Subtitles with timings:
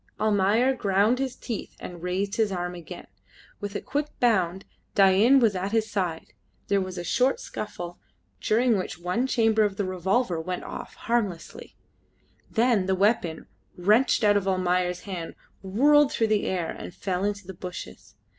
[0.19, 3.05] Almayer ground his teeth and raised his arm again.
[3.59, 6.33] With a quick bound Dain was at his side:
[6.69, 7.99] there was a short scuffle,
[8.41, 11.75] during which one chamber of the revolver went off harmlessly,
[12.49, 13.45] then the weapon,
[13.77, 18.15] wrenched out of Almayer's hand, whirled through the air and fell in the bushes.